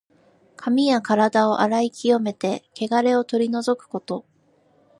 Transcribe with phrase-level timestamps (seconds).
[0.57, 4.25] 髪やからだを洗い清めて、けがれを取り除くこと。